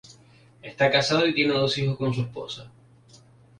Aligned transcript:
Está 0.63 0.89
casado 0.89 1.27
y 1.27 1.33
tiene 1.35 1.53
dos 1.53 1.77
hijos 1.77 1.95
con 1.95 2.11
su 2.11 2.21
esposa. 2.21 2.71